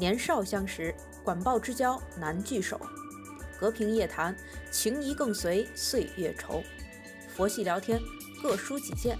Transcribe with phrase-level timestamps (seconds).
[0.00, 2.80] 年少相识，管鲍之交难聚首。
[3.60, 4.34] 隔屏夜谈，
[4.70, 6.64] 情谊更随岁月稠。
[7.36, 8.00] 佛系聊天，
[8.42, 9.18] 各抒己见，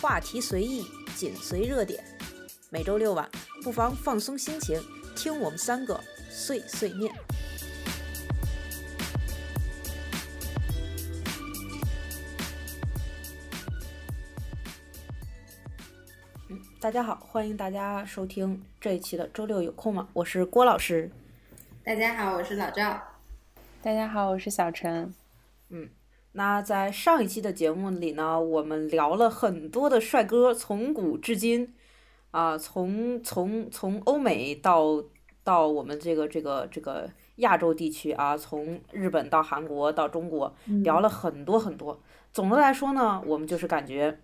[0.00, 2.02] 话题随意，紧随热点。
[2.70, 3.30] 每周六晚，
[3.62, 4.82] 不妨放松心情，
[5.14, 6.00] 听我们三个
[6.30, 7.14] 碎碎念。
[16.82, 20.08] 大家好，欢迎大家收听这一期的周六有空吗？
[20.14, 21.08] 我是郭老师。
[21.84, 23.00] 大家好，我是老赵。
[23.80, 25.14] 大家好，我是小陈。
[25.68, 25.88] 嗯，
[26.32, 31.72] 那在上一期的节目里呢，我们聊了很多的帅哥，从古至今，
[32.32, 35.04] 啊，从从从欧美到
[35.44, 42.02] 到我们这个这个这个亚洲地区啊，从日本到韩国到中国，聊了很多很多。
[42.32, 44.18] 总的来说呢，我们就是感觉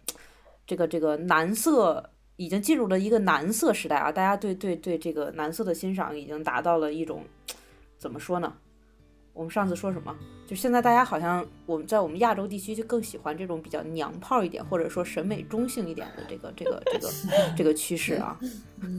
[0.66, 7.24] 这个这个男色已经进入了一个男色时代啊，大家对对对这个男色的欣赏已经达到了一种
[7.98, 8.54] 怎么说呢？
[9.34, 10.16] 我们上次说什么？
[10.46, 17.08] 就现在大家好像我们在我们亚洲地区就更喜欢这种比较娘炮一点，或者说审美中性一点的这个这个这个
[17.58, 18.38] 这个趋势啊。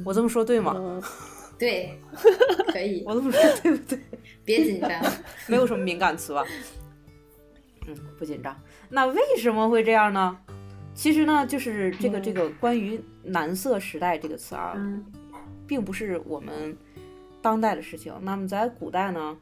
[0.04, 1.02] 我这么说对吗？
[1.58, 1.98] 对，
[2.74, 3.04] 可以。
[3.06, 4.00] 我这么说对不对？
[4.44, 5.02] 别紧张，
[5.48, 6.46] 没有什么敏感词吧？
[7.88, 8.54] 嗯，不紧张。
[8.90, 10.38] 那为什么会这样呢？
[11.00, 14.76] 其实呢，就是这个这个关于“男色时代”这个词啊，
[15.66, 16.76] 并不是我们
[17.42, 18.14] 当代的事情。
[18.22, 19.38] 那么在古代呢？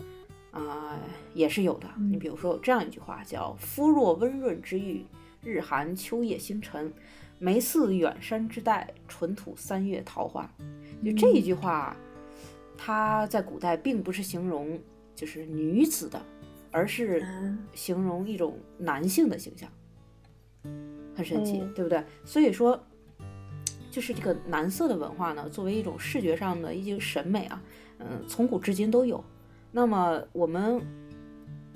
[0.52, 1.00] 啊，
[1.34, 1.88] 也是有的。
[1.98, 5.04] 你比如说有这样一句话，叫“肤若温润之玉，
[5.42, 6.94] 日寒秋夜星辰，
[7.40, 10.48] 眉似远山之黛，唇吐三月桃花”。
[11.04, 11.98] 就这一句话，
[12.78, 14.80] 它在古代并不是形容
[15.16, 16.24] 就是女子的，
[16.70, 17.26] 而是
[17.74, 19.68] 形容一种男性的形象，
[21.18, 22.04] 很神奇，对不对？
[22.24, 22.80] 所以说，
[23.90, 27.60] 就是这个蓝色的文化呢，作为一种视觉上的一些审美啊，
[27.98, 29.24] 嗯，从古至今都有。
[29.72, 30.80] 那么我们，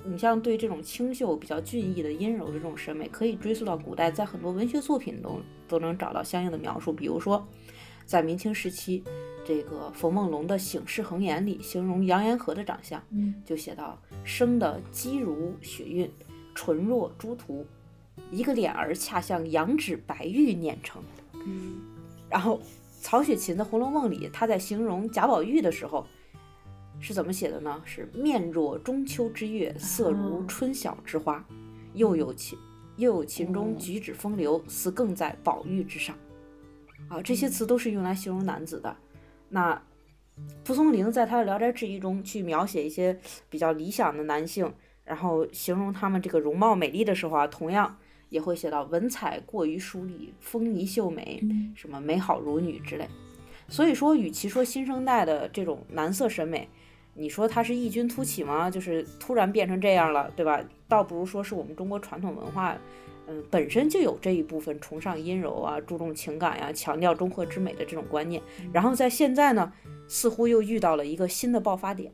[0.04, 6.92] 你像对这种清秀、比较俊逸的阴柔的这种审美，可以追溯到古代，在很多文学作品中都能找到相应的描述。
[6.92, 7.44] 比如说，
[8.06, 9.02] 在明清时期，
[9.44, 13.02] 这个冯梦龙的《醒世恒言》里，形容杨延和的长相，
[13.44, 16.08] 就写到：生的肌如雪韵，
[16.54, 17.66] 唇若朱涂，
[18.32, 21.00] 一个脸儿恰像羊脂白玉碾成。
[21.34, 21.80] 嗯，
[22.28, 22.60] 然后
[23.00, 26.04] 曹雪芹的《红楼梦》里，他在形容贾宝玉的时候。
[27.00, 27.82] 是怎么写的呢？
[27.84, 31.44] 是面若中秋之月，色如春晓之花，
[31.94, 32.56] 又有秦
[32.96, 36.16] 又有秦中举止风流，似更在宝玉之上。
[37.08, 38.96] 啊，这些词都是用来形容男子的。
[39.48, 39.82] 那
[40.62, 43.18] 蒲松龄在他的《聊斋志异》中去描写一些
[43.50, 44.72] 比较理想的男性，
[45.04, 47.98] 然后形容他们这个容貌美丽的时候啊，同样
[48.32, 51.38] 也会写到文采过于疏离，风仪秀美，
[51.76, 53.06] 什么美好如女之类。
[53.68, 56.66] 所以说，与其说新生代的这种男色审美，
[57.12, 58.70] 你说它是异军突起吗？
[58.70, 60.64] 就是突然变成这样了，对吧？
[60.88, 62.74] 倒不如说是我们中国传统文化，
[63.26, 68.42] 嗯，本身就有这一部分崇尚阴柔啊、注重情感呀、强调中和之美的这种观念。
[68.72, 69.70] 然后在现在呢，
[70.08, 72.10] 似乎又遇到了一个新的爆发点，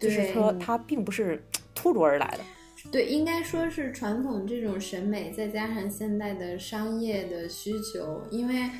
[0.00, 1.44] 就是说它并不是
[1.74, 2.55] 突如而来的。
[2.90, 8.70] 对，应该说是传统这种审美，再加上现代的商业的需求，因为。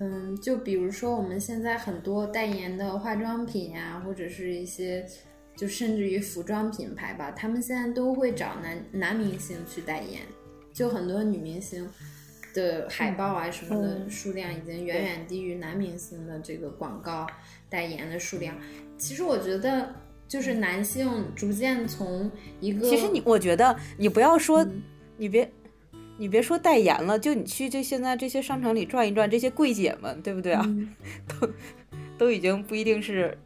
[0.00, 5.06] 嗯，就比如说我们现在很多代言的化妆品呀，或者是一些，
[5.56, 10.22] 就甚至于服装品牌吧，他们现在都会找男男明星去代言，
[10.72, 11.88] 就很多女明星
[12.52, 17.24] 的海报啊什么的数量已经远远低于男明星的这个广告
[17.70, 18.56] 代言的数量。
[18.98, 19.94] 其实我觉得，
[20.26, 22.30] 就是男性逐渐从
[22.60, 24.66] 一个，其实你我觉得你不要说，
[25.16, 25.50] 你别。
[26.16, 30.64] 你别说代言了，就你去这现在这些商场里转一转，这些柜姐们，对不对啊？
[31.26, 31.50] 都
[32.18, 33.36] 都已经不一定是。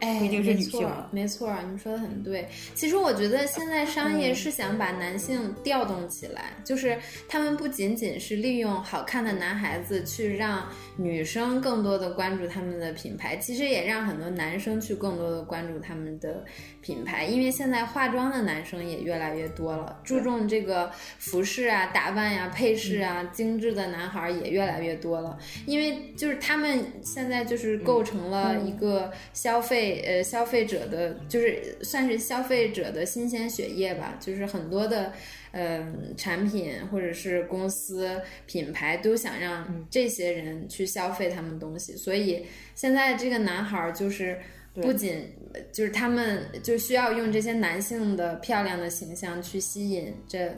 [0.00, 2.46] 哎，没错，没错，你说的很对。
[2.74, 16.44] 其实我觉得现在商业是想把男性调动起来，就是他们不仅仅是利用好看的男孩子去让女生更多的关注他们的品牌，其实也让很多男生去更多的关注他们的
[16.82, 17.24] 品牌。
[17.24, 25.38] 因为现在化妆的男生也越来越多了，注重这个服饰啊、打扮呀、配饰啊、精致的男孩也越来越多了。
[25.64, 30.02] 因为就是他们现在就是构成了一个消费。
[30.06, 35.12] 呃，消费者的就是算是消费者的新鲜血液吧，就是很多的，
[35.52, 42.44] 嗯，产品或者是公司品牌都想让这些人去消费他们东西，所以
[42.74, 44.38] 现在这个男孩就是
[44.74, 45.30] 不仅
[45.72, 50.54] 就是他们就需要用这些男性的漂亮的形象去吸引，这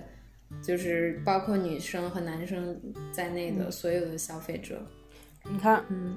[0.63, 2.81] 就是包括女生和男生
[3.13, 4.81] 在内的所有的消费者。
[5.51, 6.17] 你看，嗯。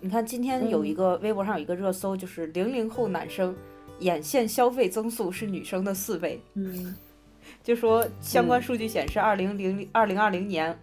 [0.00, 3.54] 你看今天有一个微博上有一个热搜，就是零零后男生
[4.00, 6.40] 眼线消费增速是女生的四倍。
[6.54, 6.94] 嗯，
[7.64, 10.78] 就说相关数据显示，二零零二零二零年，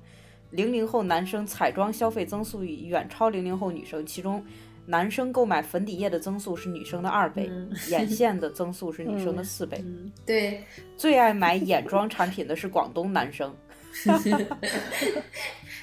[0.51, 4.44] 零零后男生彩妆消费增速远超零零后女生，其中
[4.85, 7.50] 男生购买粉底液的增速是女生的二倍，
[7.89, 9.83] 眼线的增速是 女生的四倍。
[10.25, 10.62] 对，
[10.97, 13.56] 最爱买眼妆产品的是广东男生。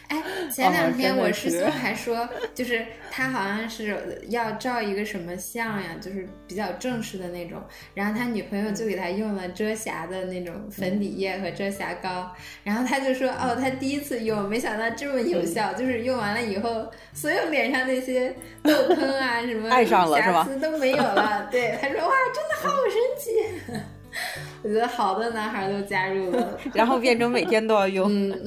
[0.08, 0.22] 哎，
[0.52, 3.96] 前两天我师兄还说，就是他好像是
[4.28, 7.62] 要照一个什么相呀，就是比较正式的那种。
[7.94, 12.30] 然后他女朋友就给他用了遮瑕的那种粉底液和遮瑕膏，
[12.62, 21.48] 然后他就说，哦，他第一次用，没想到这么有效，就是用完了以后，所有脸上那些痘坑啊什么瑕疵都没有了。
[21.52, 23.82] 对，他说，哇，真的好神奇。
[24.62, 28.12] 我觉得好多男孩都加入了，然后变成每天都要用。
[28.12, 28.44] 嗯，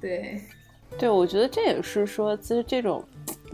[0.00, 0.40] 对，
[0.98, 3.04] 对，我觉得这也是说，其实这种，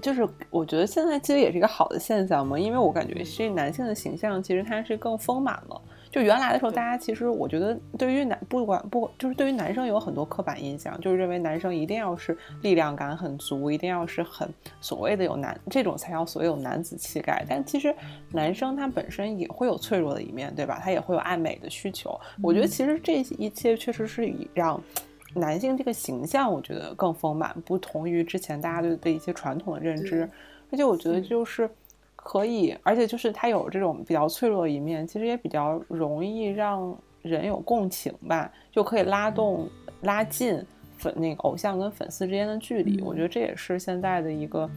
[0.03, 5.81] 就是我觉得现在其实也是一个好的现象嘛，因为我感觉这男性的形象其实它是更丰满了。
[6.11, 14.49] 就原来的时候，大家其实我觉得，对于男不管不就是对于男生有很多刻板印象，就是认为男生一定要是力量感很足，一定要是很
[14.81, 17.45] 所谓的有男这种才叫所谓有男子气概。
[17.49, 17.93] 但其实
[18.31, 20.81] 男生他本身也会有脆弱的一面，对吧？
[20.81, 22.17] 他也会有爱美的需求。
[22.41, 24.81] 我觉得其实这一切确实是以让
[25.35, 30.29] 男性这个形象，我觉得更丰满，不同于之前大家对的一些传统的认知。
[30.71, 31.69] 而且我觉得就是。
[32.27, 39.69] 可以，而且就是他有这种比较脆弱的一面，其实也比较容易让人有共情吧，就可以拉动、
[40.01, 40.59] 拉近
[40.97, 42.99] 粉那个偶像跟粉丝之间的距离。
[43.03, 44.71] 我觉得这也是现在的一个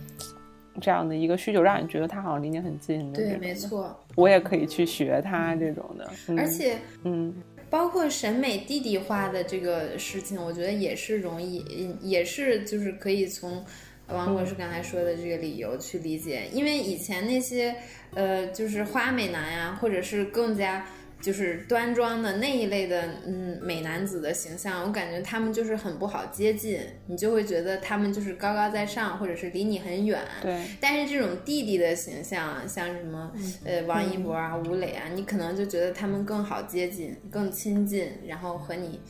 [0.81, 3.13] 这样的一个需求，让你觉得他好像离你很近。
[3.13, 6.05] 对，没错，我也可以去学他这种的。
[6.37, 7.33] 而且，嗯，
[7.69, 11.63] 包括审美弟弟化的这个事情，我觉得也是容易，
[12.01, 13.65] 也是就是可以从。
[14.09, 17.75] 王博士刚才说的这个理由去理解，因为以前那些
[18.13, 20.87] 呃，就是花美男呀，或者是更加
[21.19, 30.21] 就是端庄的那一类的嗯美男子的形象，我感觉他们就是很不好接近，你就会觉得他们就是高高在上，或者是离你很远。
[30.41, 30.65] 对。
[30.79, 33.31] 但是这种弟弟的形象，像什么
[33.65, 39.01] 呃王一博啊、吴磊啊，你可能就觉得他们更好接近、更亲近，然后和你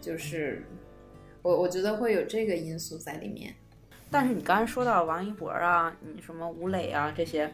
[0.00, 0.64] 就是
[1.42, 3.54] 我我觉得会有这个因素在里面。
[4.10, 7.50] 但是你刚才说到王一博啊，你什么吴磊啊这些，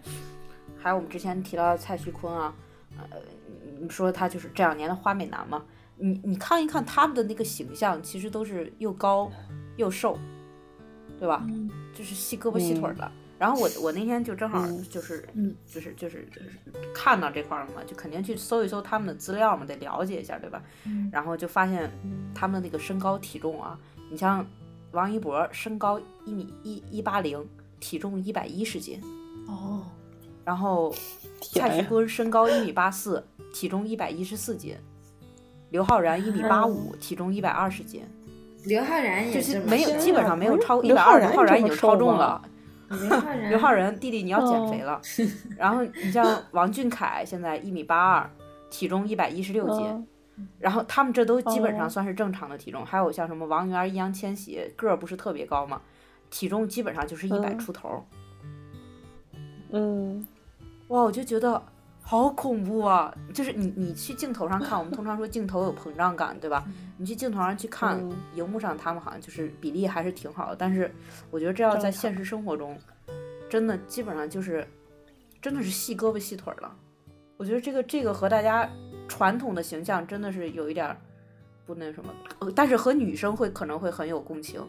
[0.77, 2.53] 还有我们之前提到的蔡徐坤啊，
[2.99, 3.19] 呃，
[3.65, 5.63] 你说他就是这两年的花美男嘛？
[5.99, 9.31] 你你看一看他们的那个形象，其实都是又高
[9.77, 10.19] 又瘦，
[11.19, 11.47] 对吧？
[11.93, 13.13] 就是细胳膊细腿的。
[13.39, 15.29] 然后我我那天就正好就是
[15.67, 16.27] 就是就是
[16.95, 20.63] 看到这块了嘛，就肯定去搜一搜他们的资料嘛，得了解一下，对吧？
[21.13, 21.91] 然后就发现
[22.35, 23.79] 他们的那个身高体重啊，
[24.11, 24.47] 你像。
[24.93, 27.47] 王一博身高一米一一八零，
[27.79, 28.99] 体重一百一十斤。
[29.47, 29.85] 哦，
[30.47, 30.91] 然后
[31.53, 33.23] 蔡徐坤身高一米八四，
[33.53, 34.77] 体重一百一十四斤。
[35.71, 38.03] 刘昊然一米八五，体重一百二十斤。
[38.65, 41.21] 刘昊然也是没有，基本上没有超一百二。
[41.21, 42.43] 刘昊然已经超重了。
[43.50, 45.00] 刘昊然弟弟，你要减肥了。
[45.59, 48.31] 然后你像王俊凯，现在一米八二，
[48.71, 50.06] 体重一百一十六斤。
[50.59, 55.83] 然后他们这都基本上算是正常的体重，还有像什么王源、易烊千玺，个儿不是特别高嘛，
[56.31, 58.06] 体重基本上就是一百出头。
[59.71, 60.26] 嗯，
[60.88, 61.61] 哇，我就觉得
[62.11, 63.15] 好恐怖啊！
[63.35, 66.65] 就是你你去镜头上看，我们通常说镜头有膨胀感，对吧？
[66.97, 68.03] 你去镜头上去看，
[68.35, 70.91] 荧幕上他们好像就是比例还是挺好的，但是
[71.31, 72.75] 我觉得这要在现实生活中，
[73.50, 74.67] 真的基本上就是
[75.43, 76.75] 真的是细胳膊细腿了。
[77.37, 78.67] 我觉得这个这个和大家。
[79.11, 80.95] 传统的形象真的是有一点
[81.65, 82.12] 不那什么，
[82.55, 84.61] 但是和女生会可能会很有共情。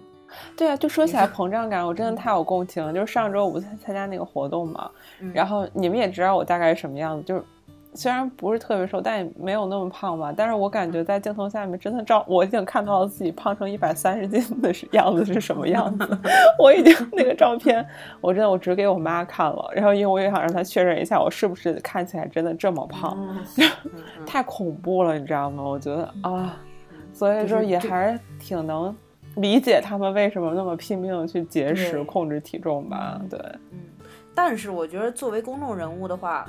[0.55, 2.93] 对啊，就说起来膨胀感，我真的太有共情了。
[2.93, 4.89] 就是上周我不参参加那个活动嘛，
[5.33, 7.43] 然后你们也知道我大概是什么样子，就是。
[7.95, 10.31] 虽然不是特别瘦，但也没有那么胖吧。
[10.31, 16.07] 但是我感觉在镜头下面真的照，我已经看到了自己胖成一百三十斤的样子是什么样子。
[16.59, 17.83] 我已经那个照片，
[18.21, 23.17] 我真的我只给我妈看了，然后因为我也想让她确认一下我是不是看起来真的这么胖，
[24.23, 25.63] 太恐怖了，你知道吗？
[25.63, 26.55] 我觉得啊，
[27.11, 28.95] 所以说也还是挺能
[29.35, 33.21] 理解他们为什么那么拼命的去节食控制体重吧。
[33.29, 33.39] 对，
[33.71, 33.79] 嗯，
[34.33, 36.47] 但是我觉得作为公众人物的话。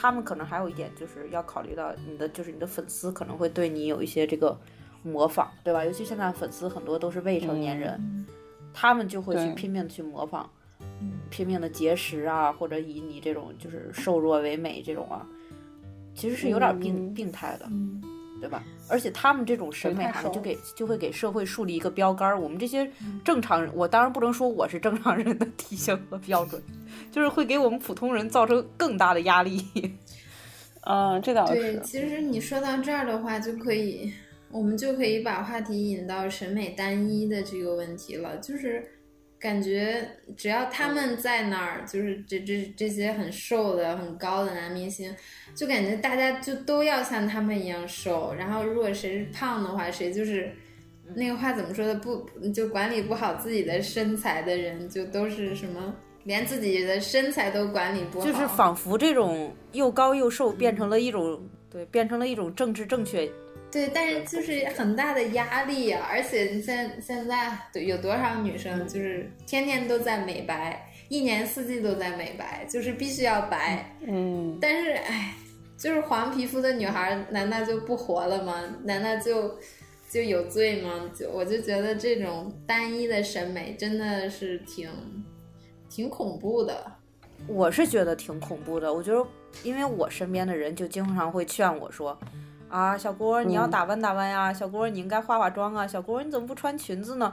[0.00, 4.56] 他们可能还有一点就是要考虑到你的，就是你的粉丝可能会对你有一些这个
[5.02, 5.84] 模仿，对吧？
[5.84, 8.24] 尤其现在粉丝很多都是未成年人，
[8.72, 10.48] 他们就会去拼命的去模仿，
[11.30, 15.26] 拼命的节食啊，或者以你这种就是瘦弱为美这种啊，
[16.14, 17.68] 其实是有点病病态的。
[18.40, 18.62] 对吧？
[18.88, 22.40] 而且他们这种审美好像就给就会给社会树立一个标杆儿。
[22.40, 22.88] 我们这些
[23.24, 26.62] 正常人，我当然不能说我是正常人的体型和标准，
[27.10, 29.60] 就是会给我们普通人造成更大的压力。
[30.82, 31.54] 嗯，这倒是。
[31.60, 34.12] 对，其实你说到这儿的话，就可以，
[34.50, 38.36] 我们就可以把话题引到审美单一的这个问题了。
[38.38, 38.82] 就是
[39.38, 45.14] 感觉只要他们在那儿，就是这这这些很瘦的、很高的男明星，
[45.54, 48.34] 就感觉大家就都要像他们一样瘦。
[48.34, 50.50] 然后如果谁是胖的话，谁就是
[51.14, 51.94] 那个话怎么说的？
[51.94, 55.94] 不就管理不好自己的身材的人，就都是什么？
[56.24, 61.40] 连自己的身材都管理不好，就是仿佛这种又高又瘦变成了一种
[61.70, 63.30] 对，变成了一种政治正确。
[63.70, 66.06] 对，但是就是很大的压力啊！
[66.10, 73.96] 而且你现现在有多少女生就是天天都在美白，一年四季都在美白，就是必须要白。
[74.06, 74.58] 嗯。
[74.60, 75.34] 但是哎，
[75.76, 78.62] 就是黄皮肤的女孩难道就不活了吗？
[78.84, 79.58] 难道就
[80.10, 81.10] 就有罪吗？
[81.14, 84.90] 就我就觉得这种单一的审美真的是挺。
[85.90, 86.92] 挺恐怖的，
[87.46, 88.92] 我是觉得挺恐怖的。
[88.92, 89.26] 我觉得，
[89.64, 92.16] 因为我身边的人就经常会劝我说
[92.68, 97.32] ：“啊，小郭，你要打扮打扮呀，小郭，你应该化化妆啊，小郭，你怎么不穿裙子呢？”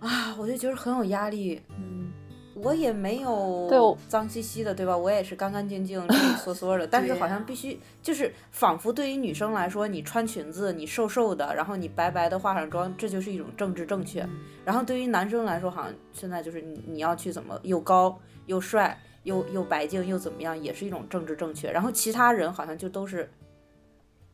[0.00, 1.60] 啊，我就觉得很有压力。
[1.76, 2.12] 嗯，
[2.54, 4.96] 我也没有脏兮兮的，对吧？
[4.96, 6.86] 我也是干干净净、利利索索的。
[6.90, 14.24] 但是好像必须，就是仿佛对于女生来说，你穿裙子，你瘦瘦的，然后你白白的化上妆，这就是一种政治正确。
[14.64, 18.16] 然后对于男生来说，好像现在就是你你要去怎么又高
[18.46, 21.72] 又帅又又白净又怎么样，也是一种政治正确。
[21.72, 23.28] 然后其他人好像就都是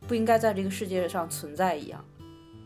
[0.06, 2.04] 不应该在这个世界上存在一样。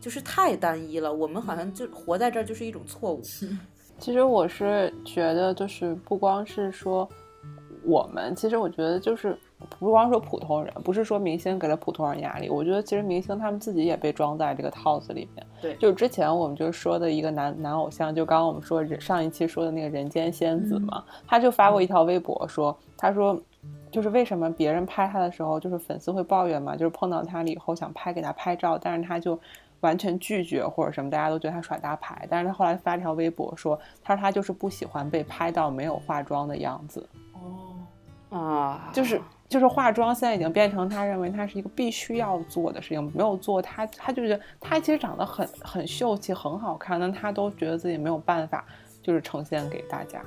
[0.01, 3.21] 就是太单一了，我们好像就活在这儿就是一种错误。
[3.99, 7.05] 其实我是觉得，就是不光是说
[7.83, 9.37] 我们，其实我觉得就是
[9.77, 12.49] 不光说普通人，不是说明星给了普通人压力。
[12.49, 15.45] 我觉得其实明星他们自己也被装在这个套子里面。
[15.61, 23.37] 对，就是之前我们就说的一个男男偶像，就刚刚我们说上一期说的那个人间仙子嘛，他就发过一条微博说，他说
[23.91, 29.39] 就是为什么别人拍他的时候，就是粉丝会抱怨嘛，就是碰到他了以后想拍给他拍照，但是他就。
[29.81, 32.27] 完全拒绝或者什么，大家都觉得他耍大牌。
[32.29, 37.07] 但是他后来发条微博说，他说他就是不喜欢被拍到没有化妆的样子。
[37.31, 48.65] 哦，啊，就是就是化妆现在已经变成他认为他是一个必须要做的事情，没有做他他就觉得他其实长得很很秀气很好看，但他都觉得自己没有办法
[49.01, 50.21] 就是呈现给大家。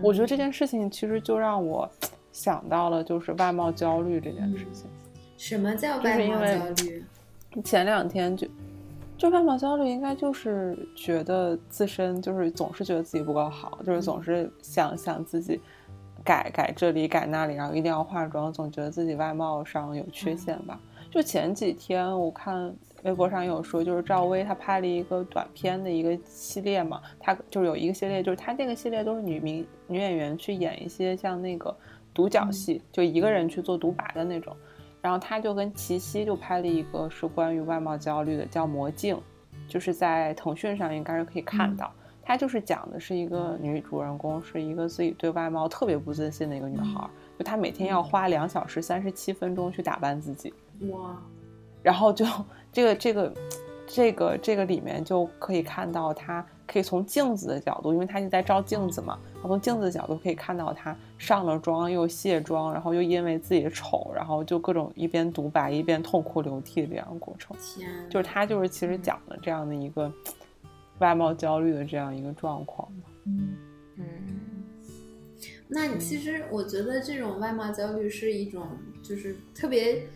[0.00, 1.90] 我觉得这件事情其实就让我
[2.36, 4.84] 想到了就是外貌焦虑这件事情。
[5.38, 7.02] 什么叫外貌焦虑？
[7.64, 8.46] 前两天就。
[9.16, 15.58] 就外貌焦虑，应该就是觉得自身就是总是觉得自己不够好，就是总是想想自己
[16.22, 20.78] 改改这里改那里，然后一定要化妆，总觉得自己外貌上有缺陷吧。
[21.10, 22.70] 就前几天我看
[23.04, 31.74] 微博上有说，就是赵薇她拍了一个短片的一个系列嘛，她就是有一个系列，就是她那个系列都是女明女演员去演一些像那个
[32.16, 34.56] 独角戏，就一个人去做独白的那种。
[35.02, 39.14] 然后他就跟齐溪就拍了一个是关于外貌焦虑的，叫《魔镜》，
[39.68, 41.92] 就是在腾讯上应该是可以看到。
[42.22, 47.08] 他就是讲的是一个女主人公，是一个自己对外貌特别不自信的一个女孩，
[47.38, 50.52] 就她每天要花两小时三十七分钟去打扮自己。
[50.88, 51.16] 哇！
[51.82, 52.26] 然后就
[52.72, 53.34] 这个这个
[53.86, 56.44] 这个这个里面就可以看到她。
[56.66, 67.56] 可以从镜子的角度，因为他就在照镜子嘛，然后从镜子的角度可以看到他上了妆又卸妆，然后又因为自己丑，然后就各种一边独白一边痛哭流涕的这样的过程。
[67.58, 70.12] 天，就是他就是其实讲了这样的一个
[70.98, 73.02] 外貌焦虑的这样一个状况嘛。
[73.26, 73.56] 嗯
[73.96, 74.06] 嗯，
[75.68, 78.66] 那其实我觉得这种外貌焦虑是一种
[79.02, 80.06] 就是特别。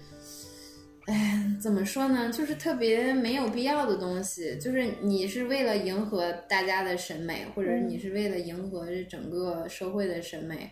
[1.11, 2.31] 哎，怎么说呢？
[2.31, 4.57] 就是特别没有必要的东西。
[4.59, 10.71] 就是你是为了迎合大家的审美，或者你是为了迎合这整个社会的审美，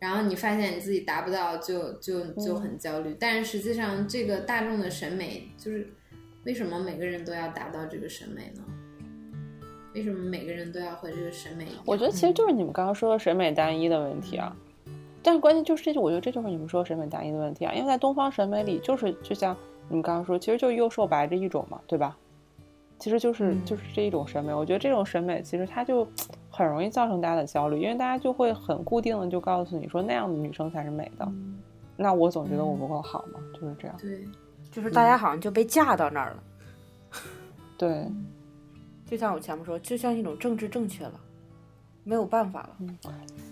[0.00, 3.16] 然后你发现你自己达不到，就就就很焦虑。
[3.20, 5.86] 但是实际上，这个大众的审美，就是
[6.44, 8.64] 为什么每个人都要达到这个审美呢？
[9.94, 11.68] 为什么每个人都要和这个审美？
[11.86, 14.56] 我觉得其实就是你们刚刚说的审美单一的问题啊。
[15.22, 19.56] 但是关键就是这就我觉得这就是你们说审美单一的问题啊，因为在东方审美里，就是就像
[19.88, 22.16] 你们刚刚说，其实就是幼瘦白这一种嘛，对吧？
[22.98, 24.54] 其实就是就是这一种审美。
[24.54, 26.06] 我觉得这种审美其实它就
[26.50, 31.28] 很容易造成大家的焦虑，因为大家就会很固定的就告诉你说那样的女生才是美的。
[31.96, 33.96] 那我总觉得我不够好嘛，就是这样。
[34.00, 34.24] 对，
[34.70, 36.42] 就是大家好像就被架到那儿了。
[37.76, 38.06] 对，
[39.04, 41.20] 就像我前面说，就像一种政治正确了。
[42.04, 42.76] 没有办法了。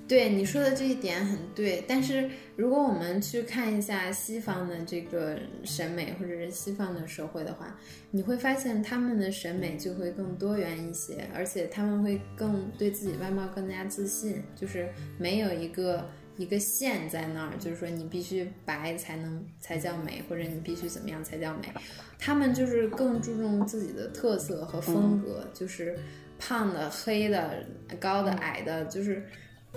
[0.09, 7.78] 对你说的这一点很对，但是如果我们去看一下西方的这个审美或者是西方的社会的话，
[8.11, 16.04] 你会发现他们的审美就会更多元一些，而且他们会更对自己外貌更加自信，就是没有一个
[16.37, 21.73] 一个线在那儿，就是说你必须白才能才叫美，或者你必须怎么样才叫美，
[22.19, 25.97] 他们就是更注重自己的特色和风格，就是
[26.40, 27.64] 胖的、黑的、
[28.00, 29.23] 高的、矮的，就是。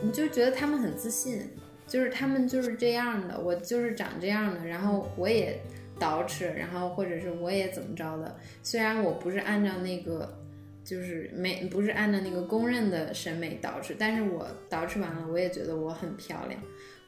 [0.02, 1.48] 你就觉得他们很自信，
[1.86, 5.62] 就是他们就是这样的，我就是长这样的，然后我也
[6.00, 8.36] 捯饬，然后或者是我也怎么着的。
[8.64, 10.36] 虽然我不是按照那个，
[10.84, 16.60] 就是没不是按照那个公认的审美捯饬，但是我捯饬完了，我也觉得我很漂亮。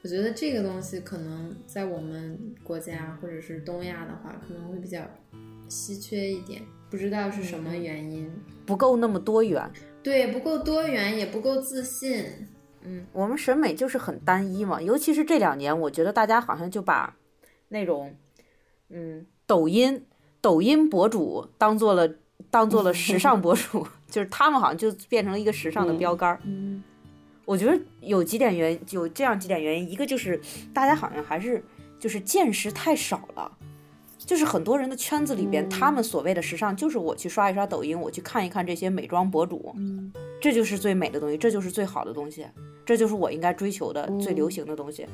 [0.03, 5.01] 我觉得这个东西可能在我们国家或者是东亚的话，可能会比较
[5.67, 8.31] 稀缺一点，不知道是什么原因，
[8.65, 9.69] 不够那么多元。
[10.01, 12.25] 对，不够多元，也不够自信。
[12.83, 17.15] 嗯，我们审美就是很单一嘛，尤其是这两年，我觉得大家好像就把
[17.69, 18.15] 那种，
[18.89, 20.05] 嗯，抖音
[20.41, 22.07] 抖音博主当做了
[22.51, 26.39] 当做了时尚博主， 就是他们好像就变成了一个时尚的标杆儿。
[26.43, 26.83] 嗯，
[27.45, 30.39] 我觉得有几点原有这样几点原因，一个就是
[30.71, 31.63] 大家好像还是
[31.99, 33.51] 就是见识太少了。
[34.25, 39.75] 就是很多人的圈子里边，他们所谓的时尚，就是我去刷一刷抖音，我去看一看这些美妆博主，
[40.41, 42.45] 这就是最美的东西，这就是最好的东西，
[42.85, 45.05] 这就是我应该追求的最流行的东西。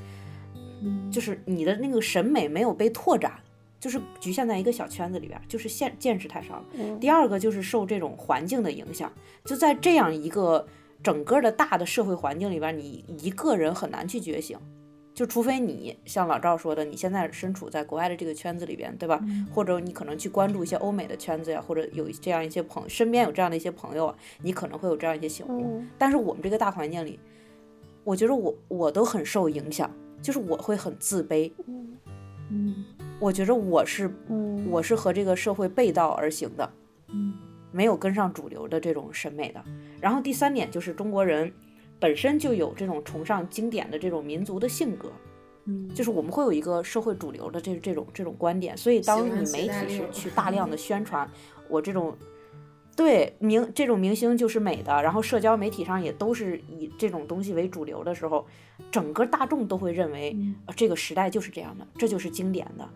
[1.12, 3.34] 就是你的那个审美没有被拓展，
[3.80, 6.66] 就是局限在一个小圈子里边，就是见见识太少了。
[7.00, 9.12] 第二个就是受这种环境的影响，
[9.46, 10.66] 就在这样一个
[11.04, 14.58] 整个的大的社会环境里边，你一个人很难去觉醒。
[15.14, 19.22] 就除非你像老赵说的，你现在身处在国外的这个圈子里边，对吧？
[19.54, 25.84] 或者你可能去关注一些欧美的圈子呀，或者有这样一些朋身边有这样的一些朋友啊，你可能会有这样一些醒悟。
[25.98, 27.20] 但是我们这个大环境里，
[28.06, 29.92] 我觉得我我都很受影响，
[30.22, 31.52] 就是我会很自卑。
[32.50, 32.86] 嗯，
[33.20, 34.10] 我觉得我是，
[34.70, 36.72] 我是和这个社会背道而行的，
[37.72, 39.62] 没有跟上主流的这种审美的。
[40.00, 41.52] 然后第三点就是中国人。
[42.02, 45.10] 本身就有这种崇尚经典的这种民族的性格，
[45.66, 51.30] 嗯，就是我们会有一个社会主流的这这种这种观点，所以当你媒体是去大量的宣传
[51.70, 52.18] 我这种
[52.96, 58.46] 对明这种明星就是美的，然后社交媒体上也都是以这种东西为主流的时候，
[58.92, 60.36] 整个大众都会认为
[60.76, 62.90] 这个时代就是这样的，这就是经典的。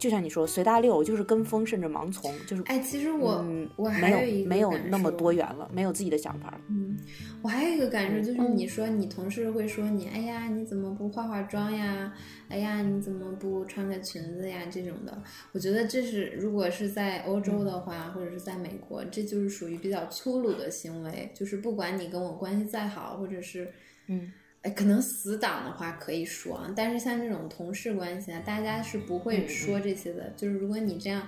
[0.00, 3.44] 就像你说随大溜，就是跟风，甚至盲从，就是哎，其实我
[3.76, 6.60] 我还有一个没有那么多元了，没有自己的想法了。
[6.68, 6.98] 嗯，
[7.42, 12.12] 我还有一个感受就是，你说你同事会说你，哎呀，你怎么不化化妆呀？
[12.48, 14.62] 哎呀，你怎么不穿个裙子呀？
[14.70, 21.30] 这种的，我觉得这是如果是在欧洲的话，或者是在美国，这就是属于比较粗鲁的行为。
[21.34, 23.68] 就是不管你跟我关系再好，或者是
[24.06, 24.32] 嗯。
[24.62, 30.30] 哎，可能死党的话可以说啊，但是像这种同事关系啊，大家是不会说这些的。
[30.36, 31.26] 就是如果你这样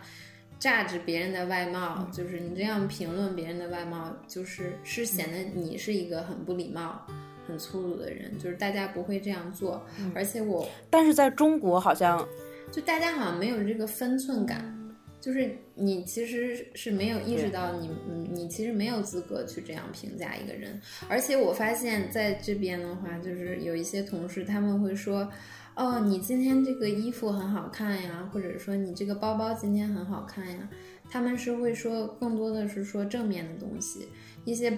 [0.59, 7.07] 榨着别人的外貌，就是你这样评论别人的外貌，就是是显得你是一个很不礼貌、
[7.49, 8.37] 很粗鲁的人。
[8.38, 9.83] 就是大家不会这样做。
[10.14, 12.29] 而且我，但是在中国好像，
[12.71, 14.79] 就大家好像没有这个分寸感。
[15.22, 17.88] 就是你其实是没有意识到你，
[18.28, 20.80] 你其实没有资格去这样评价一个人。
[21.08, 25.30] 而且我发现在这边的话，就是有一些同事他们会说，
[25.76, 30.68] 哦，你今天这个衣服很好看呀，或者说你这个包包今天很好看呀。
[31.08, 34.08] 他们是会说更多的是说正面的东西，
[34.44, 34.76] 一些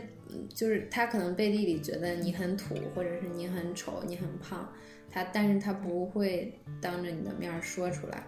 [0.53, 4.69] 就是他可能背地里觉得你很土，或者是你很丑，你很胖，
[5.09, 6.53] 他但是他不会
[6.83, 8.27] 当着你的面说出来。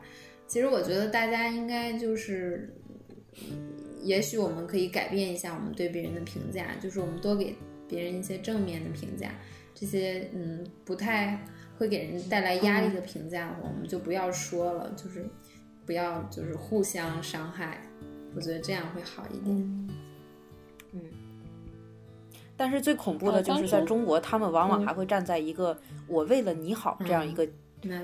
[0.49, 2.73] 其实我觉得大家应该就是，
[4.03, 7.55] 也许我们可以改变一下我们对别人的评价，就是我们多给
[7.89, 9.33] 别人一些正面的评价，
[9.75, 11.45] 这些嗯不太
[11.77, 15.27] 会给人带来压力的评价，我们就不要说了，就是
[15.85, 17.83] 不要就是互相伤害，
[18.35, 19.89] 我觉得这样会好一点。
[20.93, 21.01] 嗯，
[22.57, 27.47] 但是最恐怖的就是在中国，他们往往还会站在一个我为了你好这样一个。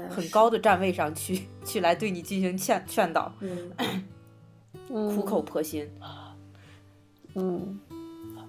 [0.09, 3.33] 很高的站位上去，去来对你进行劝劝导，
[4.89, 5.89] 苦口婆心。
[7.35, 7.81] 嗯，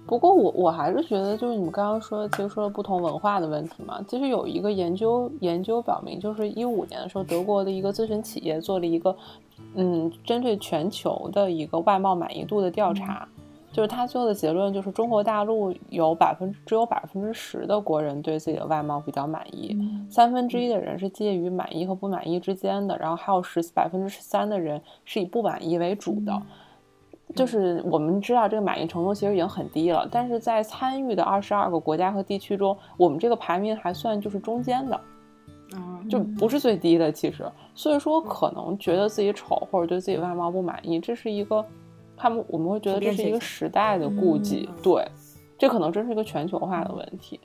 [0.06, 4.00] 不过我我还是觉得，就是你们刚刚说，其实说了不同文化的问题嘛。
[4.06, 9.16] 其实有一个研究研究表明，就是一五年的时候，德国的一个咨询企业做了一个，
[9.74, 13.26] 嗯，针对全球的一个外贸满意度的调查。
[13.74, 19.76] 就是他最后的结论就是，中国大陆有百分只有百分之十的国人对自己的外貌比较满意，
[20.08, 26.40] 三分之一的人是介于满意和不满意之间的，然后还有十百分之十三的人是以不满意为主的。
[27.34, 35.00] 就是我们知道这个满意程度其实已经很低了，但是在参与的二十二个国家和地区中，我们这个排名还算就是中间的，
[35.74, 37.10] 嗯，就不是最低的。
[37.10, 41.64] 其实，所以说可能觉得自己丑或者对自己外貌不满意，这是一个
[42.16, 45.06] 他们我们会觉得这是一个时代的顾忌，对，
[45.58, 47.40] 这可能真是一个全球化的问题。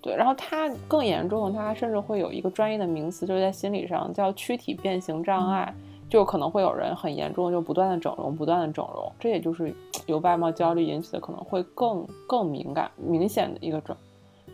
[0.00, 5.74] 对，然后它更严重，它甚至会有一个专业的名词，就是在心理上叫躯体变形障碍。
[6.10, 13.96] 就可能会有人很严重，就不断的整容，不断的整容，这也就是由外貌焦虑引起的，可能会更更敏感、明显的一个状，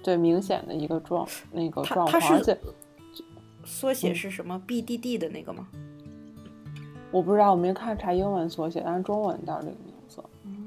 [0.01, 2.23] 对，明显的一个状那个状况。
[2.31, 2.57] 而且
[3.65, 5.67] 缩写是什么？BDD 的那个吗？
[7.11, 10.23] 我不知道，我没看查英文缩写，但是中文叫这个名字。
[10.45, 10.67] 嗯。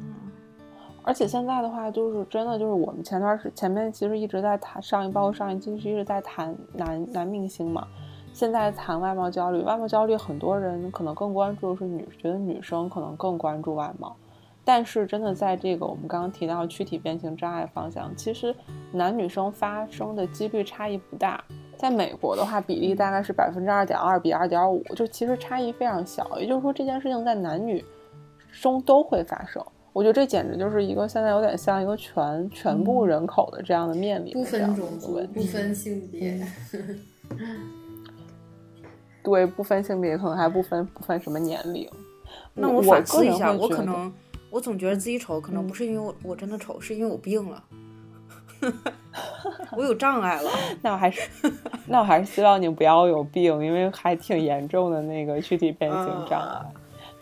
[1.04, 7.88] 而且现在的话，就是真的就是我们前段时前面其实一直在谈上一，包括上一期是一直在谈男男明星嘛。
[8.34, 14.15] 现在谈外貌焦虑，外貌焦虑很多人可能更关注的是女，觉得女生可能更关注外貌，
[14.63, 18.56] 但是真的在这个我们刚刚提到躯体变形障碍方向，其实
[18.91, 21.43] 男女生发生的几率差异不大。
[21.78, 26.39] 在美国的话，比例大概是百分之二点二比二点五，就其实差异非常小。
[26.39, 27.84] 也就是说，这件事情在男女
[28.52, 29.65] 中都会发生。
[29.91, 36.39] 我觉得这简直就是一个现在有点像一个全全部人口的这样的面临不分种族、不分性别。
[39.24, 41.89] 对，不分性别，可能还不分不分什么年龄。
[42.54, 44.13] 那我反思一下，我可能
[44.52, 47.64] 我总觉得自己丑，可能不是因为我我真的丑，是因为我病了，
[49.76, 50.52] 我有障碍了。
[50.82, 51.28] 那我还是
[51.88, 56.62] 那我还是希望你不要有病，因为还挺严重的那个躯体变形障碍。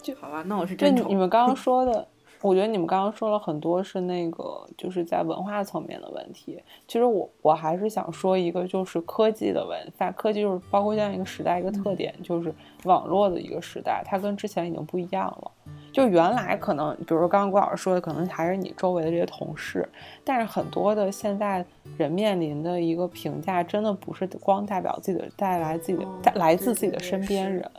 [0.02, 1.08] 就好吧，那我是真丑。
[1.08, 2.08] 你们刚刚 说的。
[2.42, 6.58] 我觉得你们刚刚说了很多是那个，就是在文化层面的问题。
[6.88, 9.92] 其实我我还是想说一个，就是科技的问题。
[10.16, 15.52] 科技就是包括这样一个时代一个特点，就是网络的一个时代，它跟之前已经不一样了。
[15.92, 19.88] 就原来可能，比如说刚刚郭老师说的，可能还是你周围的这些同事，
[20.24, 21.66] 但是很多的现在
[21.98, 27.70] 人面临的一个评价，真的不是光代表自己的，带来自己的，带来自自己的身边人。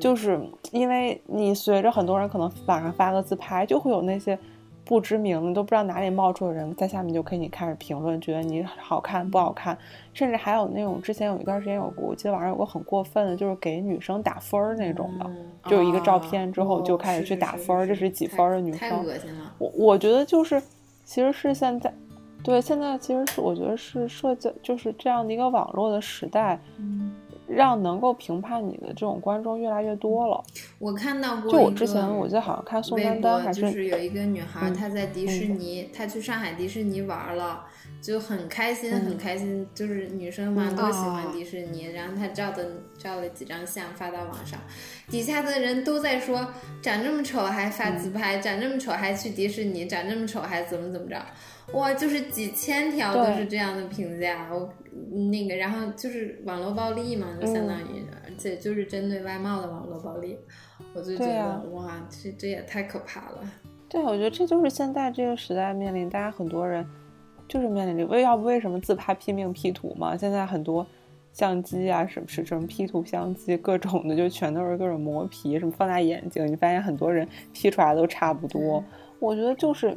[0.00, 0.40] 就是
[0.70, 4.38] 因为你随着很多人可能网上发个自拍，就会有那些
[4.84, 9.78] 不知名的都不知道哪里冒出的人在下面就可以开始评论，觉得你好看不好看，
[10.12, 15.30] 甚至还有那种之前有一段时间有过，我记得网上有个很过分的，就是给女生打分儿那种的，
[15.70, 19.54] 就一个照片之后就开始去打分儿，这是几分的女生，太恶心了。
[19.58, 20.60] 我我觉得就是，
[21.04, 21.94] 其实是现在，
[22.42, 26.58] 对现在其实是我觉得是社交就是这样的一个网络的时代。
[27.54, 30.42] 让能够评判你的这种观众越来越多了。
[30.78, 37.64] 我看到过，就我之前我记得好像看宋丹丹还是有一个女孩，她在迪士尼，她去上海迪士尼玩了，
[38.00, 39.66] 就很开心，很开心。
[39.74, 41.86] 就是女生嘛，都喜欢迪士尼。
[41.92, 42.66] 然后她照的
[42.98, 44.58] 照了几张相发到网上，
[45.08, 46.48] 底下的人都在说，
[46.80, 51.16] 长这么丑还发自拍，长这么丑还去迪士尼，长这么丑还怎么怎么着。
[51.72, 54.68] 哇，就是几千条都是这样的评价，我
[55.30, 60.36] 那个，然后就是网络暴力嘛，就相当于，而且就是针对外貌的网络暴力，
[60.92, 63.38] 我就觉得哇，这这也太可怕了。
[63.88, 66.84] 对，我觉得这就是现在这个时代面临，大家很多人
[67.48, 70.14] 就是面临这，为要不为什么自拍拼命 P 图嘛？
[70.14, 70.86] 现在很多
[71.32, 78.84] 相机啊，什么是什么 P 图相机，各种的就全都是各种磨皮，什么放大眼睛，你发现很多人 P 出来都差不多。
[79.18, 79.96] 我觉得就是。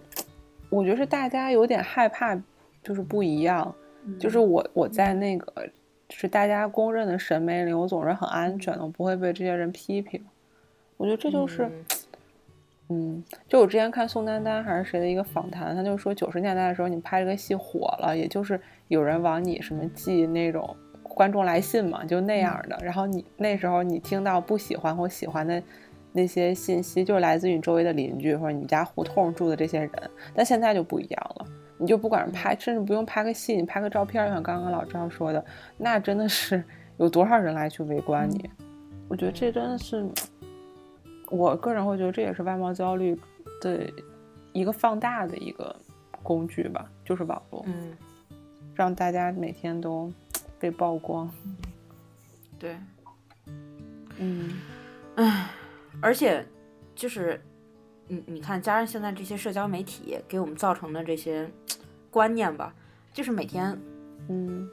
[0.75, 2.35] 我觉得是大家有点害怕，
[2.83, 3.73] 就是不一样，
[4.19, 5.67] 就是我我在那个
[6.09, 10.23] 是大家公认的审美里，我总是很安全的，我不会被这些人批评。
[10.97, 11.69] 我觉得这就是，
[12.89, 18.59] 嗯，就我之前看宋丹丹还是谁的一个访谈，他就说九十年代的时候你拍这个戏火了，也就是
[18.89, 22.77] 有人往你什么寄那种观众来信嘛，就那样的。
[22.83, 25.61] 然后你那时候你听到不喜欢或喜欢的。
[26.15, 29.91] 那些信息就是来自于你周围的邻居或者你家胡同住的这些人，
[30.33, 31.45] 但现在就不一样了。
[31.77, 35.45] 你就不管是拍，甚至不用拍个戏，你拍个照片，像刚刚老赵说的，
[35.77, 36.63] 那真的是
[36.95, 38.49] 有多少人来去围观你？
[39.09, 40.07] 我觉得这真的是，
[41.29, 43.13] 我个人会觉得这也是外貌焦虑
[43.59, 43.85] 的
[44.53, 45.75] 一个放大的一个
[46.23, 47.91] 工具吧，就是网络，嗯，
[48.73, 50.09] 让大家每天都
[50.57, 51.29] 被曝光。
[52.57, 52.77] 对，
[54.17, 54.61] 嗯，
[55.15, 55.49] 唉。
[56.05, 56.45] 而且，
[56.93, 57.41] 就是，
[58.07, 61.49] 你你看，加上现在这些社交媒体给我们造成的这些
[62.11, 62.75] 观念吧，
[63.11, 63.75] 就是每天，
[64.29, 64.69] 嗯，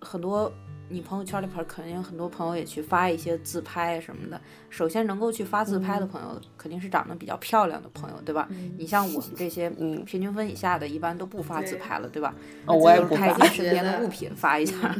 [0.00, 0.52] 很多
[0.88, 4.40] 你朋友圈里边肯定很多朋友也去发一些自拍什么的。
[4.70, 8.48] 首先能够去发自拍的朋友，肯定是长得比较漂亮的朋友，对吧？
[8.76, 12.34] 你像我们这些平均分以下的，一般都不发自拍了，对吧？
[12.66, 14.74] 哦我也不拍一些身边的物品发一下。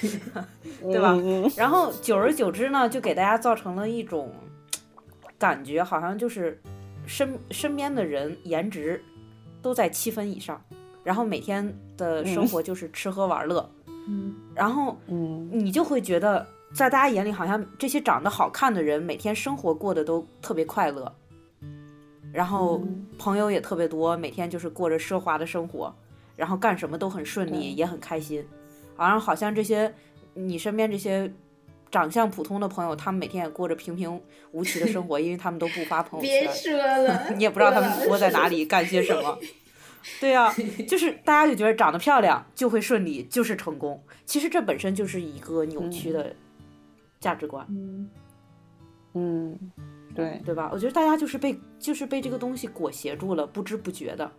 [0.82, 1.16] 对吧？
[1.56, 4.32] 然后久而久之呢，就给大家造成了一种，
[5.38, 6.60] 感觉好像就是
[7.06, 9.02] 身身边的人颜值
[9.60, 10.62] 都在七分以上，
[11.02, 13.75] 然后每天的生活就是吃喝玩乐，嗯，
[14.54, 21.12] 然后嗯，你就会觉得在大家眼里好像这些长得好看的人每天生活过得都特别快乐，
[22.32, 22.82] 然后
[23.18, 25.94] 朋友也特别多，每天就是过着奢华的生活，
[26.36, 28.46] 然后干什么都很顺利，也很开心，
[28.96, 29.92] 好像好像这些
[30.34, 31.32] 你身边这些。
[31.88, 36.42] 长相普通的朋友，他们每天也过着平平无奇的生活， 因为他们都不发朋友圈。
[36.42, 39.38] 别说了，你也不知道他们窝在哪里干些什么。
[40.20, 40.52] 对啊、
[40.86, 44.00] 就是大家就觉得长得漂亮就会顺利，就是成功。
[44.24, 46.34] 其实这本身就是一个扭曲的
[47.20, 48.08] 价值观，嗯
[49.14, 49.58] 嗯，
[50.14, 50.70] 对，对吧？
[50.72, 54.30] 我觉得大家就是被就是被这个东西裹挟住了，不知不觉的，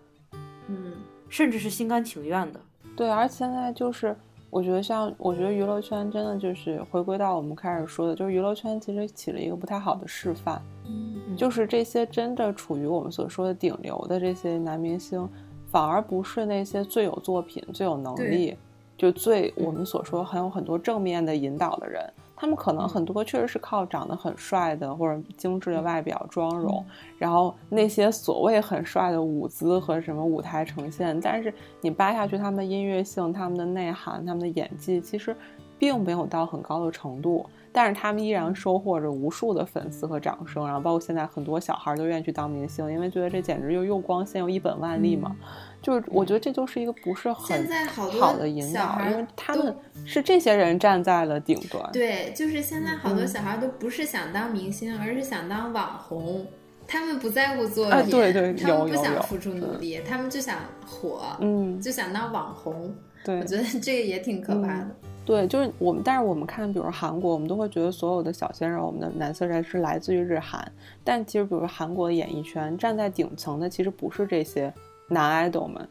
[0.68, 0.94] 嗯
[1.30, 2.60] 甚至是心甘情愿的。
[2.96, 4.16] 对，而且现在就是，
[4.50, 15.28] 我觉得像，我觉得娱乐圈真的就是回归到我们开始说的，就是娱乐圈其实起了一个不太好的示范，嗯就是这些真的处于我们所说的顶流的这些男明星，
[15.70, 18.56] 反而不是那些最有作品、最有能力，
[18.98, 22.02] 就最我们所说很有很多正面的引导的人。
[22.40, 26.86] 他们可能很多确实是靠长得很帅的或者精致的外表、妆容，
[27.18, 31.52] 然后那些所谓很帅的舞姿和什么舞台呈现，但是
[31.82, 35.36] 你扒下去，他们的音乐性、他们的内涵、他们的演技，其实
[35.80, 37.44] 并没有到很高的程度。
[37.78, 45.36] 但是他们依然收获着无数的粉丝和掌声，然后包括现在很多小孩都愿意去当明星，因为觉得这简直又又光鲜又一本万利嘛。
[45.80, 49.76] 就是我觉得这就是一个不是很好的引导，因为他们
[50.08, 51.88] 是这些人站在了顶端。
[51.94, 56.48] 对，就是现在好多嗯小孩都不是想当明星，而是想当网红。
[56.88, 62.96] 他们不在乎作品，啊对对他们不有有有想付出努力，他们就想火，嗯，就想当网红。
[63.24, 64.88] 对我，觉得这个也挺可怕的。
[65.28, 70.72] 对，就是我们，但是我们看，比如韩国，我们都会觉得所有的小鲜肉，我们的男色人是来自于日韩，
[71.04, 74.74] 但其实，比如说韩国的演艺圈，站在顶层的其实不是这些
[75.10, 75.86] 男 idol 们，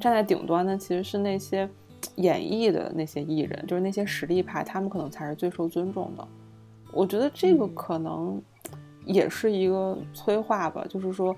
[0.00, 1.68] 站在顶端的其实是那些
[2.14, 6.26] 演艺的那些艺人，就是那些实力派，他们可能才是最受尊重的。
[6.94, 8.42] 我觉得这个嗯可能
[9.04, 11.36] 也是一个催化吧，就是说，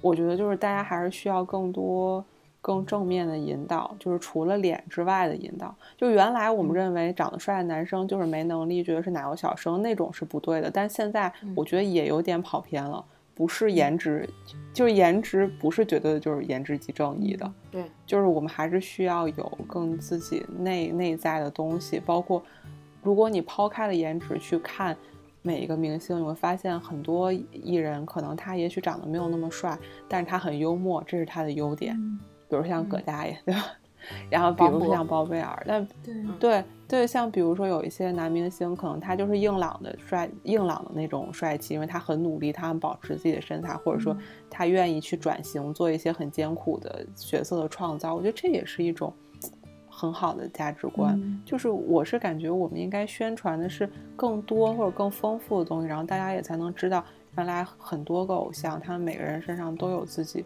[0.00, 2.24] 我觉得就是大家还是需要更多。
[2.62, 5.74] 更正面的引导，就是除了脸之外的引导。
[5.96, 10.70] 就原来我们认为长得帅的男生就是没能力，觉得是奶油小生，那种是不对的。
[10.70, 14.26] 但现在我觉得也有点跑偏了，不是颜值，
[14.72, 17.52] 就是颜值不是绝对的就是颜值即正义的。
[17.70, 22.42] 对，就是我们还是需要有更自己内内在的东西，包括
[23.02, 24.96] 如果你抛开了颜值去看。
[25.44, 31.98] 每一个明星，你会发现很多艺人可能他也许长得没有那么帅，但是他很幽默，这是他的优点。
[32.52, 33.64] 比如像葛大爷，对吧？
[34.28, 44.16] 然后比如说像包贝尔，但对对对，像比如说有一些男明星，可能他就是硬朗的帅，硬朗的那种帅气，因为他很努力，他很保持自己的身材，或者说
[44.50, 48.12] 他愿意去转型，做一些很艰苦的角色的创造。
[48.12, 49.12] 我觉得这也是一种
[49.88, 51.14] 很好的价值观。
[51.22, 57.04] 嗯就是我是感觉我们应该宣传的是更多或者更丰富的东西，然后大家也才能知道，
[57.36, 60.44] 原来很多个偶像，他们每个人身上都有自己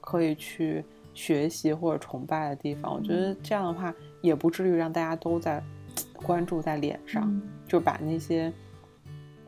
[0.00, 0.84] 可以去。
[1.16, 5.64] 学习或者崇拜的地方，我觉得这样的话也不至于让大家都在
[6.12, 8.52] 关注在脸上，嗯就把那些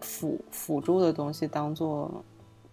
[0.00, 2.24] 辅辅助的东西当做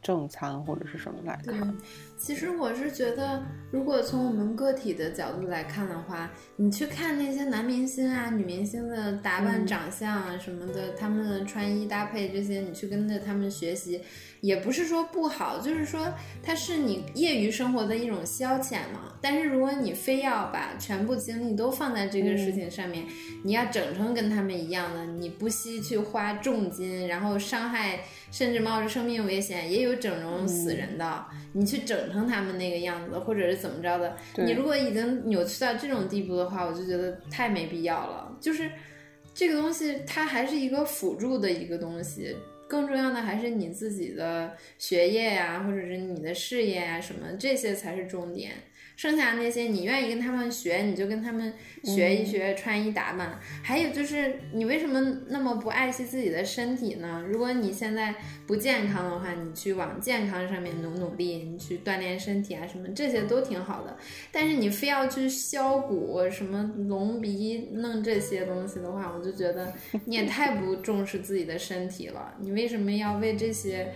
[0.01, 1.75] 正餐或者是什么来看。，
[2.17, 14.01] 其实我是觉得，如果从我们个体的角度来看的话，你去看那些男明星啊、女明星的打扮、嗯长相啊什么的，他们的穿衣搭配这些，你去跟着他们学习，
[14.39, 19.13] 也不是说不好，就是说它是你业余生活的一种消遣嘛。
[19.21, 23.05] 但是如果你非要把全部精力都放在这个事情上面，
[23.43, 28.01] 你要整成跟他们一样的，你不惜去花重金，然后伤害，
[28.31, 31.25] 甚至冒着生命危险，也有整容死人的。
[31.53, 38.37] 你去整成他们那个样子，或者是怎么着的，你如果已经扭曲到这种地步的话，我就觉得太没必要了。
[38.39, 38.69] 就是
[39.33, 42.35] 这个东西，它还是一个辅助的一个东西。
[42.67, 48.53] 更重要的还是你自己的学业呀、或者是你的事业呀、什么，这些才是重点。
[48.95, 51.53] 剩下那些你愿意跟他们学，你就跟他们
[51.83, 53.39] 学一学穿衣打扮。
[53.61, 57.23] 还有就是，你为什么那么不爱惜自己的身体呢？
[57.27, 58.15] 如果你现在
[58.47, 63.97] 不健康的话，你去往健康上面努努力，你去锻炼身体啊，什么这些都挺好的。
[64.31, 69.73] 但是你非要去削骨、什么隆鼻弄这些东西的话，我就觉得
[70.05, 72.33] 你也太不重视自己的身体了。
[72.39, 73.93] 你为什么要为这些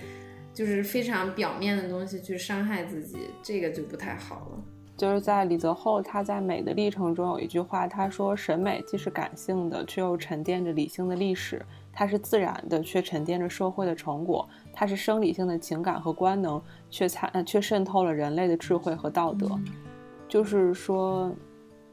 [0.53, 3.17] 就是非常表面的东西去伤害自己？
[3.41, 4.78] 这个就不太好了。
[4.99, 11.57] 就是在李泽厚他在《美的历程》中有一句话，他说：“审美既是感性的，却又沉淀着理性的历史；
[11.93, 19.47] 它是自然的，却沉淀着社会的成果；它是生理性的情感和官能，却参却渗透了人类的智慧和道德。”
[20.27, 21.33] 就是说，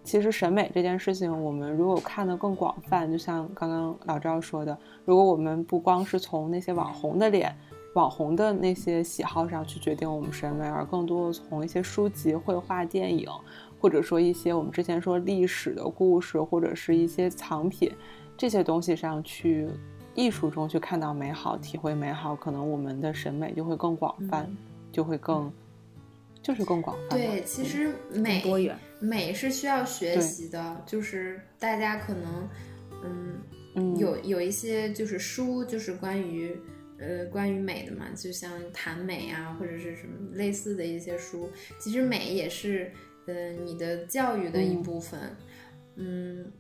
[0.03, 7.57] 其实审美这件事情，我们如果看得更广泛，就像刚刚老赵说的，如果我们不光是从那些网红的脸。
[7.97, 13.27] 网红的那些喜好上去决定我们审美，而更多的从一些书籍、绘画、电影，
[13.81, 17.91] 或者说一些我们之前说历史的故事，或者是一些藏品
[18.37, 19.67] 这些东西上去，
[20.15, 24.47] 艺术中去看到美好、体会美好，可能我们的审美就会更广泛，
[24.93, 25.51] 就会更
[26.43, 27.17] 就是更广泛。
[27.17, 32.49] 对，其实美多元美是需要学习的，就是大家可能
[33.75, 36.55] 嗯有有一些就是书，就是关于。
[36.99, 42.91] 呃，关于美的嘛，就像谈美啊，或者是什么类似的一些书，其实美也是
[43.27, 45.37] 呃你的教育的一部分。
[45.97, 46.51] 嗯，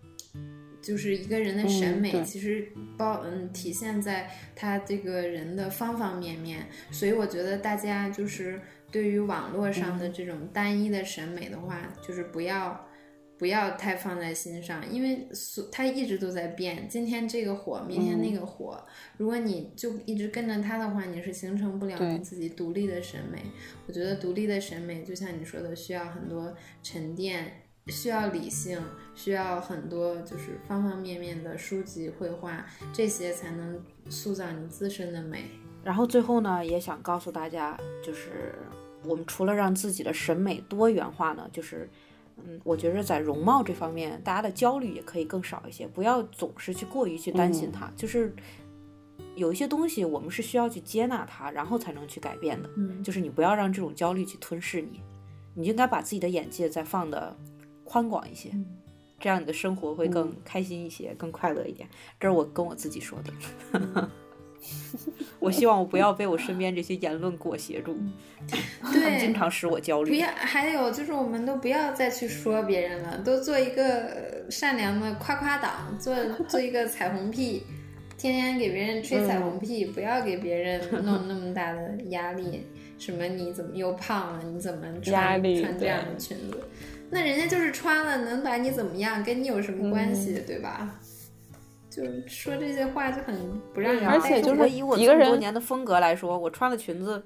[0.82, 6.66] 就是一个人的审美，其实包嗯体现在他这个人的方方面面。
[6.90, 8.60] 所以我觉得大家就是
[8.92, 12.85] 对于网络上的这种单一的审美的话，就是不要。
[13.38, 16.88] 不要太放在心上，因为所它一直都在变。
[16.88, 18.82] 今天这个火，明天那个火。
[19.18, 23.42] 如果你就一直跟着它的话，你是形成不了你自己独立的审美。
[23.86, 28.80] 我觉得独立的审美，就像你说的，需要很多沉淀，需要理性，
[29.14, 35.44] 需要很多就是方方面面的书籍、绘画，这些才能塑造你自身的美。
[35.84, 38.54] 然后最后呢，也想告诉大家，就是
[39.04, 41.86] 我们除了让自己的审美多元化呢，就是。
[42.38, 47.90] 嗯，我觉着在容貌这方面，大家的焦虑也可以更少一些，不要总是去过于去担心它。
[47.96, 48.34] 就是
[49.34, 52.68] 有一些东西，我们是需要去接纳它，然后才能去改变的。
[52.76, 55.00] 嗯，就是你不要让这种焦虑去吞噬你，
[55.54, 57.36] 你应该把自己的眼界再放的
[57.84, 58.50] 宽广一些，
[59.18, 61.88] 这样你的生活会更开心一些，更快乐一点。
[62.20, 64.10] 这是我跟我自己说的。
[65.38, 67.96] 我希望我不要被我身边这些言论裹挟住，
[68.80, 70.10] 他们经常使我焦虑。
[70.10, 76.14] 不要，还有就是，我们都不要再去说别人了，都做一个善良的夸夸党，做
[76.48, 77.64] 做一个彩虹屁，
[78.16, 82.66] 天天给别人吹彩虹屁，不要给别人弄那么大的压力。
[82.98, 83.24] 什么？
[83.26, 84.42] 你怎么又胖了？
[84.44, 86.58] 你怎么穿穿这样的裙子？
[87.10, 89.22] 那人家就是穿了，能把你怎么样？
[89.22, 90.42] 跟你有什么关系？
[90.46, 90.98] 对吧？
[91.96, 93.34] 就说这些话就很
[93.72, 97.24] 不让人，而且就是以我这么多年的风格来说，我穿了裙子，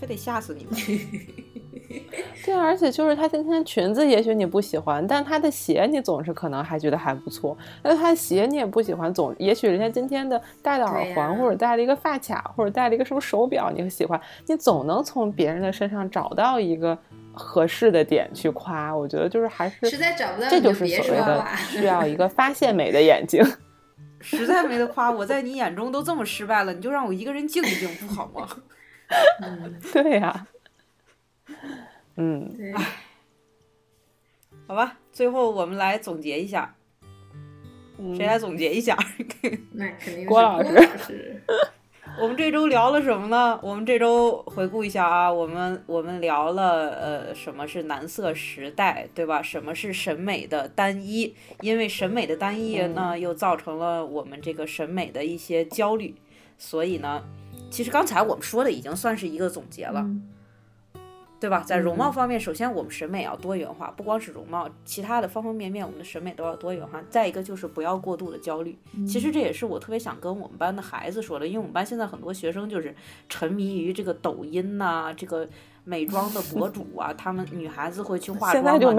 [0.00, 0.74] 非得吓死你们。
[2.44, 7.56] 对，而且就是他今天裙子也许你不喜欢，但他的鞋你总是可能还觉得还不错。
[7.82, 16.96] 那他的鞋你也不喜欢，总也许人家今天的戴的耳环或者戴了一个发卡或者戴了一个什么手表你喜欢，你总能从别人的身上找到一个
[17.32, 18.94] 合适的点去夸。
[18.94, 23.44] 我觉得就是还是实在找不到，这就是所谓的需要一个发现美的眼睛。
[24.20, 28.48] 实在没得夸，我在你眼中都这么失败了，你就让我一个人静一静不好吗？
[29.92, 30.46] 对呀，
[32.16, 32.74] 嗯，对，
[34.66, 36.74] 好吧，最后我们来总结一下，
[38.16, 38.96] 谁来总结一下？
[39.72, 41.42] 那肯定是郭老师。
[42.20, 43.60] 我们这周聊了什么呢？
[43.62, 49.40] 我们这周回顾一下啊，我们我们聊了呃，什么是男色时代，对吧？
[49.40, 51.32] 什么是审美的单一？
[51.60, 56.16] 因为审美的单一呢，又造成了我们这个审美的一些焦虑。
[56.56, 57.22] 所以呢，
[57.70, 60.04] 其实刚才我们说的已经算是一个总结了。
[61.40, 61.62] 对吧？
[61.64, 67.00] 在容貌方面，首先我们审美要多元化，不光是容貌，其他的方方面面，我们的审美都要多元化。
[67.08, 68.76] 再一个就是不要过度的焦虑。
[69.06, 72.94] 其实这也是我特别想跟我们班的孩子说的，因为我们班现在很多学生就是
[73.28, 75.48] 沉迷于这个抖音呐，这个
[75.84, 78.92] 美妆的博主啊，他们女孩子会去化妆，现在就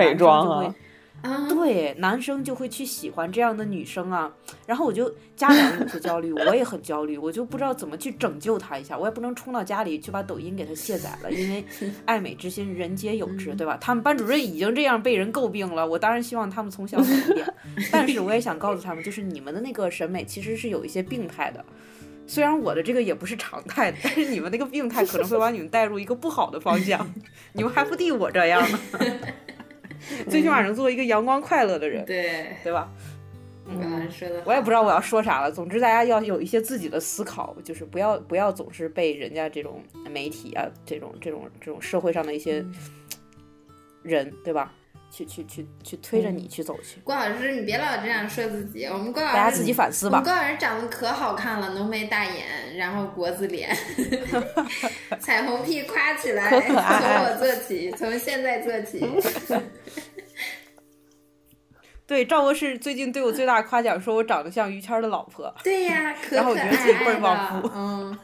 [1.24, 1.50] 会。
[1.70, 4.32] 对，男生就会去喜欢这样的女生啊，
[4.66, 11.64] 然后我就家长有些焦虑，我也很焦虑，我就不知道怎么去拯救他一下，我也不能冲到家里去把抖音给他卸载了，因为
[12.06, 13.78] 爱美之心人皆有之，对吧？
[13.80, 17.06] 他们班主任已经这样被人诟病了，我当然希望他们从小改
[17.36, 17.54] 变，
[17.92, 21.64] 但是我也想告诉他们，就是你们的那个审美其实是有一些病态的，
[22.26, 27.14] 虽然我的这个也不是常态，但是你们那个病态可能会把你们带入一个不好的方向，
[27.54, 28.80] 你们还不敌我这样呢。
[30.30, 32.92] 最起码能做一个阳光快乐的人，对对吧？
[33.72, 35.52] 嗯，说的，我也不知道我要说啥了。
[35.52, 42.66] 总之，大家要有一些自己的思考，就是不要不要总是被人家这种媒体啊，这种这种这种社会上的一些
[44.02, 44.74] 人，对吧？
[45.12, 47.00] 去去去去推着你去走去。
[47.04, 50.22] 郭老师，你别老这样说自己，我们郭老师大家自己反思吧。
[50.22, 53.76] 郭老师长得可好看了，浓眉大眼，然后国字脸，
[55.20, 59.06] 彩虹屁夸起来，从我做起，从现在做起。
[62.06, 65.54] 对，赵博士最近对我最大夸奖，说我长得像于谦的老婆。
[65.64, 68.18] 对呀， 然后我觉得自己倍儿旺夫，嗯，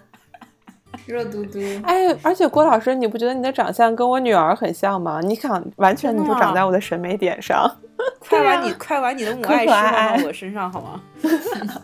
[1.05, 1.59] 热嘟嘟。
[1.83, 5.19] 哎，而且郭老师，你不觉得你的长相跟我女儿很像吗？
[5.23, 7.69] 你想，完全你就长在我的审美点上。
[8.19, 11.01] 快把你快把你的母爱施放到我身上好吗？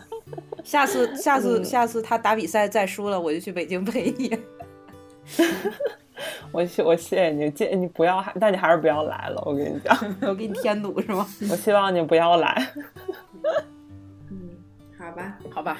[0.62, 4.38] 下次下次下次他打比赛再输了，我就去北京陪你。
[6.52, 9.42] 我谢我谢谢你，建你不要，但你还是不要来了。
[9.46, 11.26] 我跟你讲，我给你添堵是吗？
[11.50, 12.68] 我希望你不要来。
[14.30, 14.50] 嗯，
[14.98, 15.78] 好吧，好吧，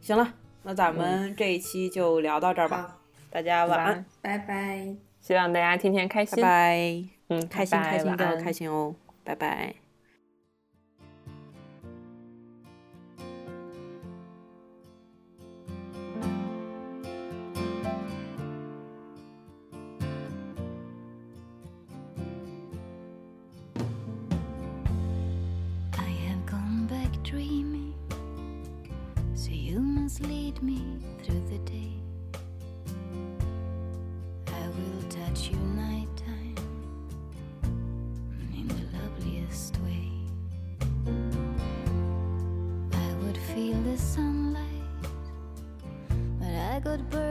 [0.00, 0.28] 行了，
[0.64, 2.98] 那咱们这一期就聊到这儿吧。
[3.30, 4.94] 大家晚安，拜拜。
[5.20, 7.04] 希望大家天天开心，拜拜。
[7.28, 8.94] 嗯，开心开心的开心哦，
[9.24, 9.81] 拜拜。
[39.84, 40.08] Way.
[42.92, 44.64] I would feel the sunlight,
[46.38, 47.21] but I got burned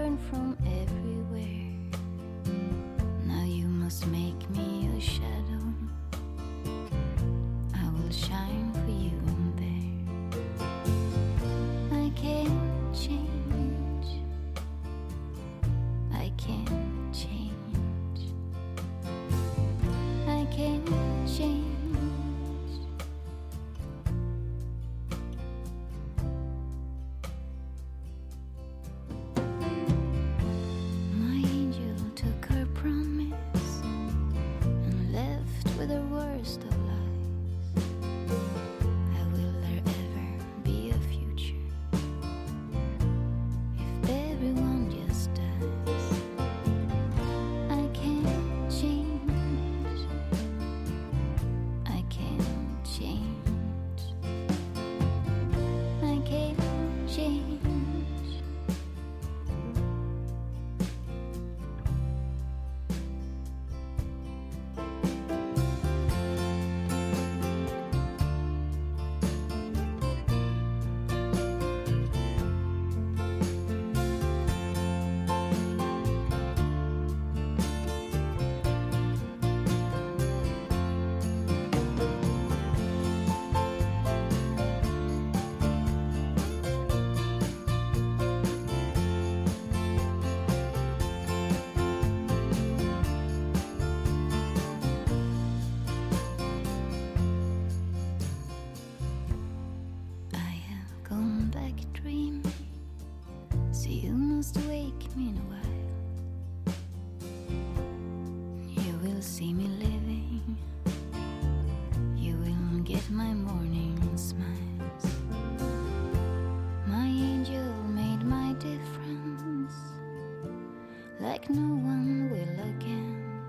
[121.52, 123.42] no one will again.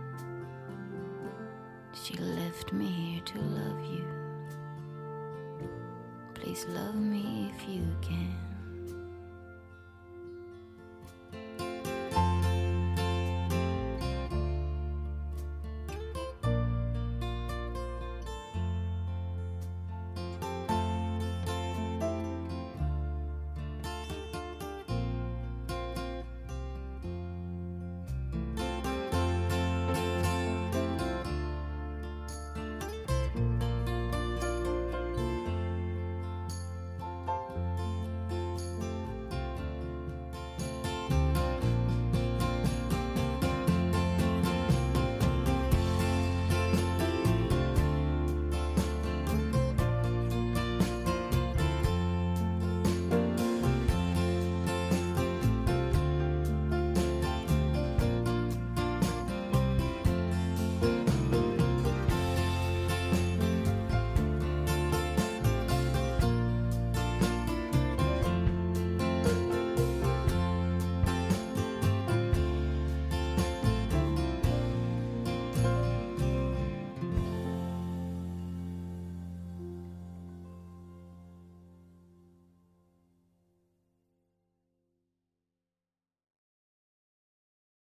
[1.92, 4.04] She left me here to love you.
[6.34, 8.41] Please love me if you can.